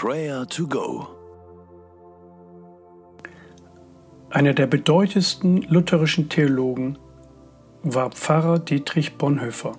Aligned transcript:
Prayer 0.00 0.46
to 0.46 0.68
Go. 0.68 1.08
Einer 4.30 4.54
der 4.54 4.68
bedeutendsten 4.68 5.62
lutherischen 5.62 6.28
Theologen 6.28 6.96
war 7.82 8.12
Pfarrer 8.12 8.60
Dietrich 8.60 9.16
Bonhoeffer. 9.16 9.72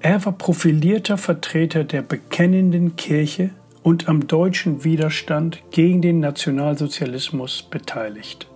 Er 0.00 0.24
war 0.24 0.32
profilierter 0.32 1.18
Vertreter 1.18 1.84
der 1.84 2.00
bekennenden 2.00 2.96
Kirche 2.96 3.50
und 3.82 4.08
am 4.08 4.26
deutschen 4.26 4.84
Widerstand 4.84 5.62
gegen 5.70 6.00
den 6.00 6.18
Nationalsozialismus 6.18 7.62
beteiligt. 7.62 8.48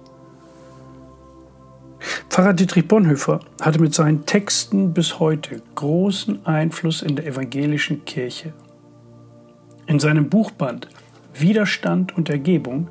Pfarrer 2.30 2.54
Dietrich 2.54 2.88
Bonhoeffer 2.88 3.40
hatte 3.60 3.82
mit 3.82 3.94
seinen 3.94 4.24
Texten 4.24 4.94
bis 4.94 5.20
heute 5.20 5.60
großen 5.74 6.46
Einfluss 6.46 7.02
in 7.02 7.16
der 7.16 7.26
evangelischen 7.26 8.06
Kirche. 8.06 8.54
In 9.86 10.00
seinem 10.00 10.28
Buchband 10.28 10.88
Widerstand 11.34 12.16
und 12.16 12.28
Ergebung 12.28 12.88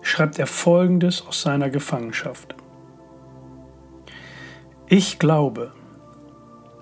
schreibt 0.00 0.38
er 0.38 0.46
Folgendes 0.46 1.24
aus 1.26 1.42
seiner 1.42 1.70
Gefangenschaft. 1.70 2.54
Ich 4.88 5.18
glaube, 5.18 5.72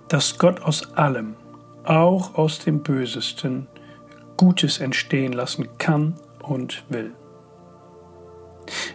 dass 0.09 0.39
Gott 0.39 0.63
aus 0.63 0.95
allem, 0.95 1.35
auch 1.85 2.35
aus 2.35 2.61
dem 2.61 2.83
Bösesten, 2.83 3.67
Gutes 4.37 4.81
entstehen 4.81 5.33
lassen 5.33 5.69
kann 5.79 6.15
und 6.43 6.85
will. 6.89 7.13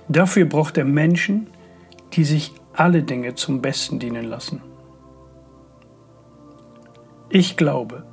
Dafür 0.07 0.45
braucht 0.45 0.77
er 0.77 0.85
Menschen, 0.85 1.47
die 2.13 2.23
sich 2.23 2.53
alle 2.73 3.03
Dinge 3.03 3.35
zum 3.35 3.61
Besten 3.61 3.99
dienen 3.99 4.25
lassen. 4.25 4.61
Ich 7.29 7.57
glaube, 7.57 8.03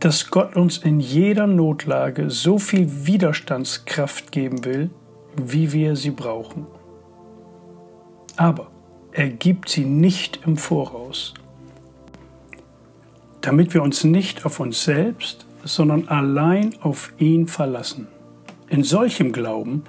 dass 0.00 0.30
Gott 0.30 0.56
uns 0.56 0.78
in 0.78 1.00
jeder 1.00 1.46
Notlage 1.46 2.30
so 2.30 2.58
viel 2.58 3.06
Widerstandskraft 3.06 4.32
geben 4.32 4.64
will, 4.64 4.90
wie 5.36 5.72
wir 5.72 5.96
sie 5.96 6.10
brauchen. 6.10 6.66
Aber 8.36 8.68
er 9.12 9.28
gibt 9.28 9.68
sie 9.68 9.84
nicht 9.84 10.40
im 10.46 10.56
Voraus, 10.56 11.34
damit 13.42 13.74
wir 13.74 13.82
uns 13.82 14.04
nicht 14.04 14.44
auf 14.46 14.58
uns 14.58 14.84
selbst, 14.84 15.46
sondern 15.64 16.08
allein 16.08 16.74
auf 16.80 17.12
ihn 17.18 17.46
verlassen. 17.46 18.08
In 18.68 18.82
solchem 18.84 19.32
Glauben 19.32 19.84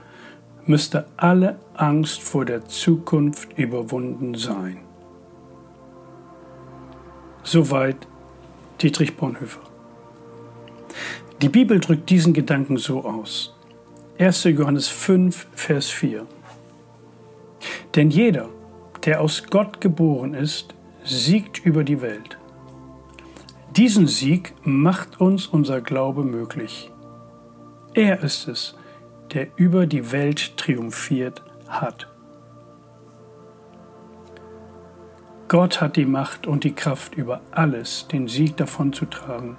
müsste 0.66 1.06
alle 1.18 1.58
Angst 1.74 2.22
vor 2.22 2.46
der 2.46 2.66
Zukunft 2.66 3.58
überwunden 3.58 4.36
sein. 4.36 4.78
Soweit 7.44 8.08
Dietrich 8.82 9.16
Bonhoeffer. 9.16 9.73
Die 11.42 11.50
Bibel 11.50 11.80
drückt 11.80 12.10
diesen 12.10 12.34
Gedanken 12.34 12.78
so 12.78 13.04
aus. 13.04 13.54
1. 14.20 14.44
Johannes 14.46 14.88
5, 14.88 15.48
Vers 15.54 15.90
4. 15.90 16.26
Denn 17.96 18.10
jeder, 18.10 18.50
der 19.06 19.22
aus 19.22 19.44
Gott 19.50 19.82
geboren 19.82 20.34
ist, 20.34 20.74
siegt 21.04 21.66
über 21.66 21.84
die 21.84 22.02
Welt. 22.02 22.38
Diesen 23.76 24.08
Sieg 24.08 24.54
macht 24.64 25.20
uns 25.20 25.48
unser 25.48 25.82
Glaube 25.82 26.24
möglich. 26.24 26.92
Er 27.94 28.22
ist 28.22 28.48
es, 28.48 28.76
der 29.34 29.48
über 29.56 29.88
die 29.88 30.12
Welt 30.12 30.58
triumphiert 30.58 31.44
hat. 31.68 32.08
Gott 35.48 35.82
hat 35.82 35.98
die 35.98 36.06
Macht 36.06 36.48
und 36.48 36.64
die 36.64 36.74
Kraft 36.74 37.16
über 37.16 37.42
alles, 37.52 38.08
den 38.08 38.28
Sieg 38.28 38.58
davon 38.58 38.94
zu 38.94 39.06
tragen. 39.06 39.58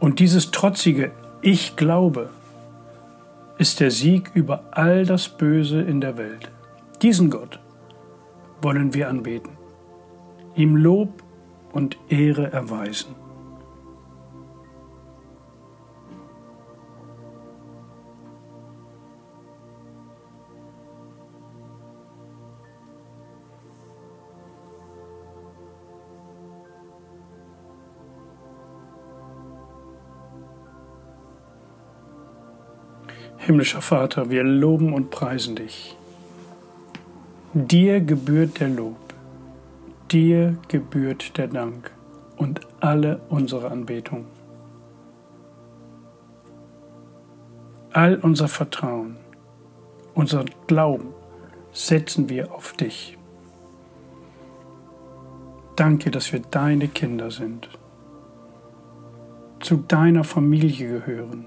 Und 0.00 0.20
dieses 0.20 0.50
trotzige 0.50 1.12
Ich 1.42 1.76
glaube 1.76 2.30
ist 3.58 3.80
der 3.80 3.90
Sieg 3.90 4.30
über 4.34 4.64
all 4.70 5.06
das 5.06 5.28
Böse 5.28 5.80
in 5.80 6.00
der 6.00 6.18
Welt. 6.18 6.50
Diesen 7.02 7.30
Gott 7.30 7.58
wollen 8.60 8.92
wir 8.94 9.08
anbeten, 9.08 9.52
ihm 10.54 10.76
Lob 10.76 11.22
und 11.72 11.96
Ehre 12.08 12.52
erweisen. 12.52 13.14
Himmlischer 33.46 33.80
Vater, 33.80 34.28
wir 34.28 34.42
loben 34.42 34.92
und 34.92 35.10
preisen 35.10 35.54
dich. 35.54 35.96
Dir 37.54 38.00
gebührt 38.00 38.58
der 38.58 38.70
Lob, 38.70 39.14
dir 40.10 40.56
gebührt 40.66 41.38
der 41.38 41.46
Dank 41.46 41.92
und 42.36 42.62
alle 42.80 43.20
unsere 43.28 43.70
Anbetung. 43.70 44.26
All 47.92 48.16
unser 48.16 48.48
Vertrauen, 48.48 49.16
unser 50.14 50.44
Glauben 50.66 51.14
setzen 51.70 52.28
wir 52.28 52.52
auf 52.52 52.72
dich. 52.72 53.16
Danke, 55.76 56.10
dass 56.10 56.32
wir 56.32 56.40
deine 56.40 56.88
Kinder 56.88 57.30
sind, 57.30 57.68
zu 59.60 59.76
deiner 59.76 60.24
Familie 60.24 60.88
gehören, 60.88 61.46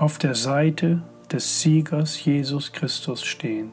auf 0.00 0.16
der 0.16 0.34
Seite 0.34 1.02
des 1.30 1.60
Siegers 1.60 2.24
Jesus 2.24 2.72
Christus 2.72 3.22
stehen. 3.22 3.70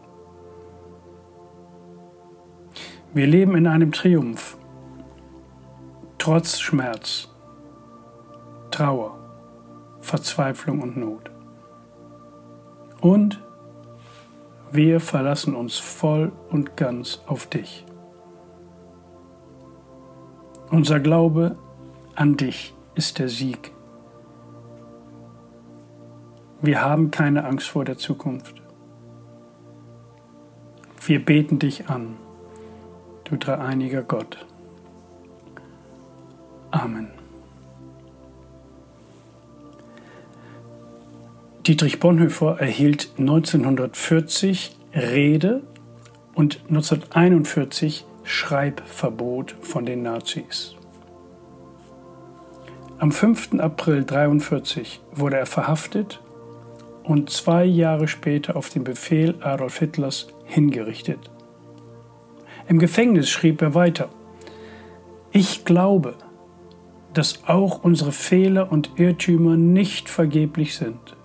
Wir 3.13 3.25
leben 3.25 3.55
in 3.55 3.65
einem 3.65 3.93
Triumph, 3.93 4.57
trotz 6.17 6.59
Schmerz, 6.59 7.29
Trauer, 8.71 9.17
Verzweiflung 10.01 10.81
und 10.81 10.97
Not. 10.97 11.31
Und 12.99 13.41
wir 14.73 14.99
verlassen 14.99 15.55
uns 15.55 15.77
voll 15.77 16.33
und 16.49 16.75
ganz 16.75 17.21
auf 17.25 17.47
dich. 17.47 17.85
Unser 20.71 20.99
Glaube 20.99 21.57
an 22.15 22.35
dich 22.35 22.75
ist 22.95 23.17
der 23.17 23.29
Sieg. 23.29 23.76
Wir 26.61 26.81
haben 26.81 27.11
keine 27.11 27.45
Angst 27.45 27.67
vor 27.67 27.85
der 27.85 27.97
Zukunft. 27.97 28.61
Wir 31.05 31.23
beten 31.23 31.59
dich 31.59 31.89
an 31.89 32.17
du 33.29 33.35
dreieiniger 33.35 34.03
Gott. 34.03 34.45
Amen. 36.71 37.09
Dietrich 41.65 41.99
Bonhoeffer 41.99 42.59
erhielt 42.59 43.09
1940 43.17 44.77
Rede 44.93 45.63
und 46.33 46.61
1941 46.69 48.05
Schreibverbot 48.23 49.55
von 49.61 49.85
den 49.85 50.03
Nazis. 50.03 50.75
Am 52.99 53.11
5. 53.11 53.59
April 53.59 53.99
1943 53.99 55.01
wurde 55.13 55.37
er 55.37 55.45
verhaftet 55.45 56.21
und 57.07 57.29
zwei 57.29 57.63
Jahre 57.63 58.07
später 58.07 58.57
auf 58.57 58.69
den 58.69 58.83
Befehl 58.83 59.35
Adolf 59.39 59.79
Hitlers 59.79 60.27
hingerichtet. 60.45 61.31
Im 62.67 62.79
Gefängnis 62.79 63.29
schrieb 63.29 63.61
er 63.61 63.73
weiter, 63.73 64.09
ich 65.31 65.63
glaube, 65.63 66.15
dass 67.13 67.47
auch 67.47 67.83
unsere 67.83 68.11
Fehler 68.11 68.71
und 68.71 68.91
Irrtümer 68.97 69.55
nicht 69.55 70.09
vergeblich 70.09 70.75
sind, 70.75 71.15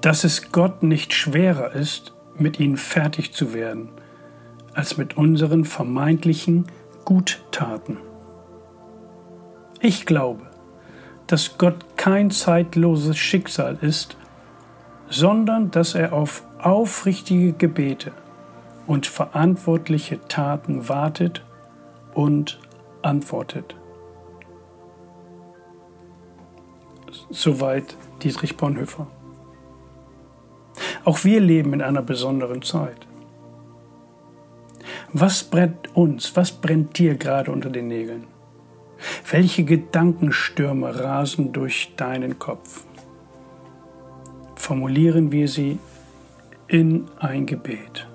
dass 0.00 0.24
es 0.24 0.50
Gott 0.50 0.82
nicht 0.82 1.14
schwerer 1.14 1.72
ist, 1.72 2.12
mit 2.36 2.58
ihnen 2.58 2.76
fertig 2.76 3.32
zu 3.32 3.54
werden, 3.54 3.90
als 4.74 4.96
mit 4.96 5.16
unseren 5.16 5.64
vermeintlichen 5.64 6.66
Guttaten. 7.04 7.98
Ich 9.80 10.06
glaube, 10.06 10.42
dass 11.26 11.56
Gott 11.56 11.96
kein 11.96 12.30
zeitloses 12.30 13.16
Schicksal 13.16 13.78
ist, 13.80 14.16
sondern 15.10 15.70
dass 15.70 15.94
er 15.94 16.12
auf 16.12 16.44
aufrichtige 16.58 17.52
Gebete 17.52 18.12
und 18.86 19.06
verantwortliche 19.06 20.20
Taten 20.28 20.88
wartet 20.88 21.44
und 22.14 22.60
antwortet. 23.02 23.76
Soweit 27.28 27.96
Dietrich 28.22 28.56
Bonhoeffer. 28.56 29.06
Auch 31.04 31.24
wir 31.24 31.40
leben 31.40 31.72
in 31.72 31.82
einer 31.82 32.02
besonderen 32.02 32.62
Zeit. 32.62 33.06
Was 35.12 35.42
brennt 35.42 35.94
uns, 35.96 36.36
was 36.36 36.52
brennt 36.52 36.98
dir 36.98 37.16
gerade 37.16 37.50
unter 37.50 37.70
den 37.70 37.88
Nägeln? 37.88 38.26
Welche 39.30 39.64
Gedankenstürme 39.64 41.00
rasen 41.00 41.52
durch 41.52 41.94
deinen 41.96 42.38
Kopf? 42.38 42.84
Formulieren 44.70 45.32
wir 45.32 45.48
sie 45.48 45.80
in 46.68 47.08
ein 47.18 47.44
Gebet. 47.44 48.06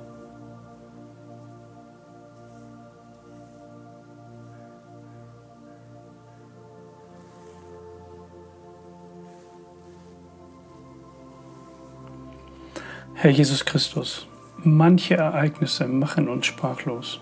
Herr 13.15 13.31
Jesus 13.31 13.65
Christus, 13.65 14.25
manche 14.63 15.15
Ereignisse 15.15 15.89
machen 15.89 16.29
uns 16.29 16.45
sprachlos. 16.45 17.19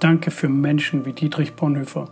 Danke 0.00 0.30
für 0.30 0.50
Menschen 0.50 1.06
wie 1.06 1.14
Dietrich 1.14 1.54
Bonhoeffer, 1.54 2.10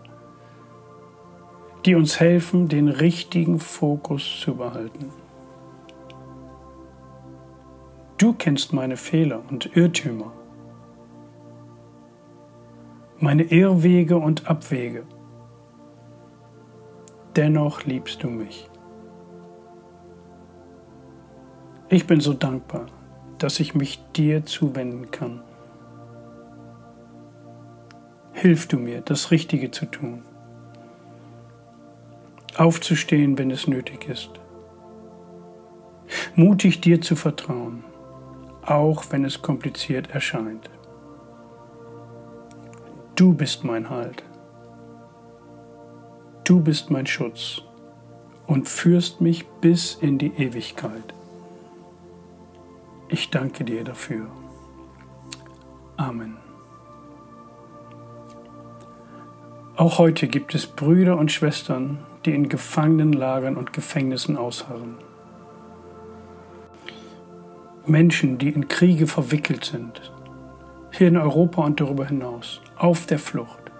die 1.84 1.94
uns 1.94 2.20
helfen, 2.20 2.68
den 2.68 2.88
richtigen 2.88 3.58
Fokus 3.58 4.40
zu 4.40 4.54
behalten. 4.54 5.10
Du 8.18 8.32
kennst 8.32 8.72
meine 8.72 8.96
Fehler 8.96 9.42
und 9.50 9.76
Irrtümer, 9.76 10.32
meine 13.18 13.42
Irrwege 13.42 14.16
und 14.16 14.46
Abwege. 14.48 15.04
Dennoch 17.34 17.84
liebst 17.84 18.22
du 18.22 18.28
mich. 18.28 18.68
Ich 21.88 22.06
bin 22.06 22.20
so 22.20 22.32
dankbar, 22.32 22.86
dass 23.38 23.58
ich 23.58 23.74
mich 23.74 24.02
dir 24.12 24.46
zuwenden 24.46 25.10
kann. 25.10 25.42
Hilf 28.32 28.66
du 28.66 28.78
mir, 28.78 29.00
das 29.00 29.30
Richtige 29.30 29.70
zu 29.70 29.86
tun. 29.86 30.22
Aufzustehen, 32.56 33.38
wenn 33.38 33.50
es 33.50 33.66
nötig 33.66 34.08
ist. 34.08 34.30
Mutig 36.34 36.80
dir 36.80 37.00
zu 37.00 37.16
vertrauen, 37.16 37.84
auch 38.64 39.04
wenn 39.10 39.24
es 39.24 39.40
kompliziert 39.40 40.10
erscheint. 40.10 40.68
Du 43.14 43.32
bist 43.32 43.64
mein 43.64 43.88
Halt. 43.88 44.22
Du 46.44 46.60
bist 46.60 46.90
mein 46.90 47.06
Schutz 47.06 47.62
und 48.46 48.68
führst 48.68 49.20
mich 49.20 49.46
bis 49.60 49.94
in 49.94 50.18
die 50.18 50.32
Ewigkeit. 50.34 51.14
Ich 53.08 53.30
danke 53.30 53.64
dir 53.64 53.84
dafür. 53.84 54.26
Amen. 55.96 56.36
Auch 59.76 59.98
heute 59.98 60.28
gibt 60.28 60.54
es 60.54 60.66
Brüder 60.66 61.16
und 61.16 61.32
Schwestern, 61.32 61.98
die 62.24 62.34
in 62.34 62.48
Gefangenenlagern 62.48 63.56
und 63.56 63.72
Gefängnissen 63.72 64.36
ausharren. 64.36 64.96
Menschen, 67.86 68.38
die 68.38 68.50
in 68.50 68.68
Kriege 68.68 69.06
verwickelt 69.06 69.64
sind, 69.64 70.12
hier 70.92 71.08
in 71.08 71.16
Europa 71.16 71.64
und 71.64 71.80
darüber 71.80 72.06
hinaus, 72.06 72.60
auf 72.76 73.06
der 73.06 73.18
Flucht, 73.18 73.72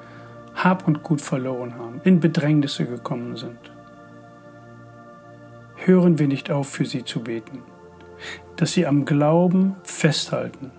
Hab 0.55 0.87
und 0.89 1.03
Gut 1.03 1.21
verloren 1.21 1.75
haben, 1.75 2.01
in 2.05 2.21
Bedrängnisse 2.21 2.85
gekommen 2.85 3.37
sind. 3.37 3.59
Hören 5.77 6.19
wir 6.19 6.29
nicht 6.29 6.51
auf, 6.51 6.69
für 6.69 6.85
sie 6.85 7.05
zu 7.05 7.21
beten 7.21 7.63
dass 8.57 8.73
sie 8.73 8.87
am 8.87 9.05
Glauben 9.05 9.77
festhalten, 9.83 10.71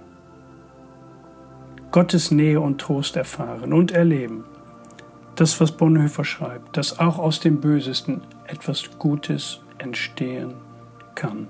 Gottes 1.91 2.31
Nähe 2.31 2.59
und 2.59 2.79
Trost 2.79 3.15
erfahren 3.15 3.73
und 3.73 3.91
erleben. 3.91 4.45
Das, 5.35 5.59
was 5.59 5.71
Bonhoeffer 5.71 6.23
schreibt, 6.23 6.77
dass 6.77 6.99
auch 6.99 7.17
aus 7.17 7.39
dem 7.39 7.59
Bösesten 7.59 8.21
etwas 8.45 8.89
Gutes 8.99 9.61
entstehen 9.79 10.53
kann. 11.15 11.47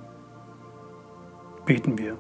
Beten 1.66 1.98
wir. 1.98 2.18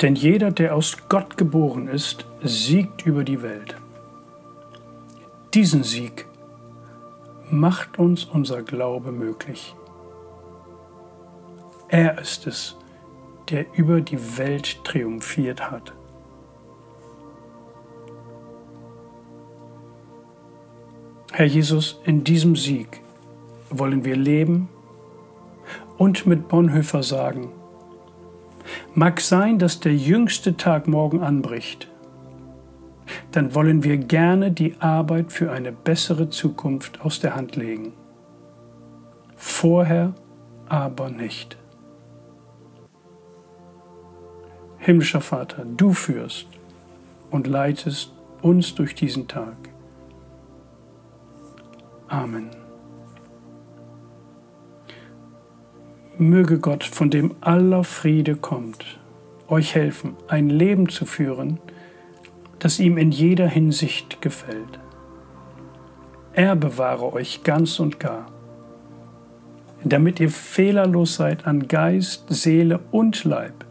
Denn 0.00 0.14
jeder, 0.14 0.50
der 0.52 0.74
aus 0.74 0.96
Gott 1.08 1.36
geboren 1.36 1.88
ist, 1.88 2.26
siegt 2.42 3.04
über 3.04 3.24
die 3.24 3.42
Welt. 3.42 3.76
Diesen 5.54 5.82
Sieg 5.82 6.26
macht 7.50 7.98
uns 7.98 8.24
unser 8.24 8.62
Glaube 8.62 9.10
möglich. 9.10 9.74
Er 11.88 12.18
ist 12.20 12.46
es, 12.46 12.76
der 13.48 13.66
über 13.74 14.00
die 14.00 14.36
Welt 14.36 14.84
triumphiert 14.84 15.70
hat. 15.70 15.94
Herr 21.32 21.46
Jesus, 21.46 22.00
in 22.04 22.24
diesem 22.24 22.56
Sieg 22.56 23.00
wollen 23.70 24.04
wir 24.04 24.16
leben 24.16 24.68
und 25.96 26.26
mit 26.26 26.48
Bonhoeffer 26.48 27.02
sagen, 27.02 27.52
Mag 28.94 29.20
sein, 29.20 29.58
dass 29.58 29.80
der 29.80 29.94
jüngste 29.94 30.56
Tag 30.56 30.88
morgen 30.88 31.22
anbricht. 31.22 31.88
Dann 33.32 33.54
wollen 33.54 33.84
wir 33.84 33.96
gerne 33.96 34.50
die 34.50 34.74
Arbeit 34.80 35.32
für 35.32 35.50
eine 35.50 35.72
bessere 35.72 36.28
Zukunft 36.28 37.00
aus 37.00 37.20
der 37.20 37.34
Hand 37.34 37.56
legen. 37.56 37.92
Vorher 39.36 40.14
aber 40.68 41.10
nicht. 41.10 41.56
Himmlischer 44.78 45.20
Vater, 45.20 45.64
du 45.64 45.92
führst 45.92 46.46
und 47.30 47.46
leitest 47.46 48.12
uns 48.42 48.74
durch 48.74 48.94
diesen 48.94 49.28
Tag. 49.28 49.56
Amen. 52.08 52.67
Möge 56.20 56.58
Gott, 56.58 56.82
von 56.82 57.10
dem 57.10 57.36
aller 57.40 57.84
Friede 57.84 58.34
kommt, 58.34 58.98
euch 59.46 59.76
helfen, 59.76 60.16
ein 60.26 60.50
Leben 60.50 60.88
zu 60.88 61.06
führen, 61.06 61.60
das 62.58 62.80
ihm 62.80 62.98
in 62.98 63.12
jeder 63.12 63.46
Hinsicht 63.46 64.20
gefällt. 64.20 64.80
Er 66.32 66.56
bewahre 66.56 67.12
euch 67.12 67.44
ganz 67.44 67.78
und 67.78 68.00
gar, 68.00 68.26
damit 69.84 70.18
ihr 70.18 70.30
fehlerlos 70.30 71.14
seid 71.14 71.46
an 71.46 71.68
Geist, 71.68 72.24
Seele 72.28 72.80
und 72.90 73.24
Leib, 73.24 73.64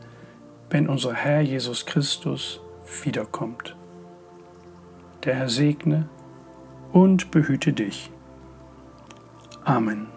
wenn 0.70 0.88
unser 0.88 1.13
Herr 1.13 1.42
Jesus 1.42 1.86
Christus 1.86 2.62
wiederkommt. 3.04 3.75
Der 5.25 5.36
Herr 5.36 5.50
segne 5.50 6.08
und 6.94 7.30
behüte 7.32 7.74
dich. 7.74 8.10
Amen. 9.66 10.17